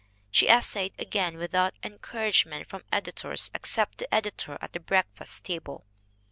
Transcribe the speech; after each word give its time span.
She 0.31 0.47
essayed 0.47 0.93
again 0.97 1.37
without 1.37 1.75
encouragement 1.83 2.67
from 2.67 2.83
editors 2.91 3.51
ex 3.53 3.69
cept 3.69 3.99
the 3.99 4.11
editor 4.11 4.57
at 4.59 4.73
the 4.73 4.79
breakfast 4.79 5.45
table. 5.45 5.85